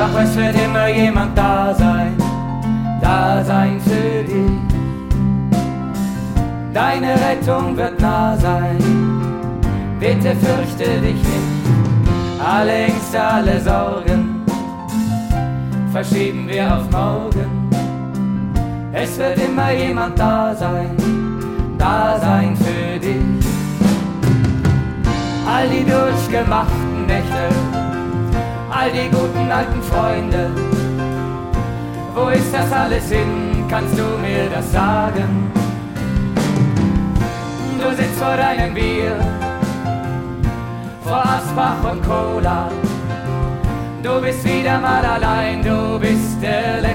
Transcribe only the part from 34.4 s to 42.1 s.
das sagen? Du sitzt vor deinem Bier, vor Asbach und